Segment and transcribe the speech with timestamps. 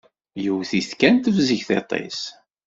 [0.43, 2.21] Yewwet-it kan tebzeg tiṭ-is.